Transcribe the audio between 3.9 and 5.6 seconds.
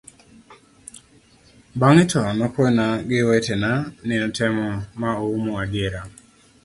ni notemo ma oumo